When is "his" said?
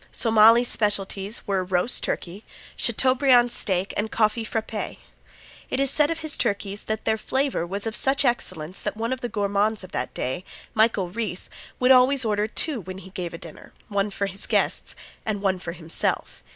6.21-6.37, 14.25-14.47